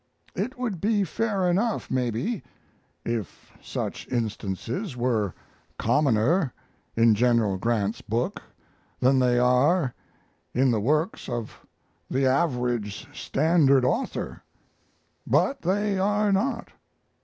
It 0.33 0.57
would 0.57 0.81
be 0.81 1.03
fair 1.03 1.47
enough, 1.47 1.91
maybe, 1.91 2.41
if 3.05 3.51
such 3.61 4.07
instances 4.07 4.97
were 4.97 5.35
commoner 5.77 6.51
in 6.95 7.13
General 7.13 7.57
Grant's 7.59 8.01
book 8.01 8.41
than 8.99 9.19
they 9.19 9.37
are 9.37 9.93
in 10.55 10.71
the 10.71 10.81
works 10.81 11.29
of 11.29 11.63
the 12.09 12.25
average 12.25 13.05
standard 13.15 13.85
author 13.85 14.41
but 15.27 15.61
they 15.61 15.99
are 15.99 16.31
not. 16.31 16.69